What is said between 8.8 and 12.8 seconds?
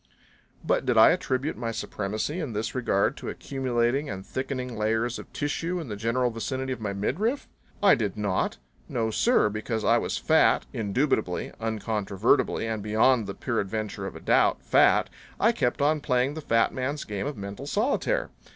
No, sir, because I was fat indubitably, uncontrovertibly